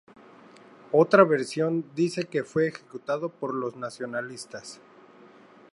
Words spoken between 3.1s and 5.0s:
por los nacionalistas.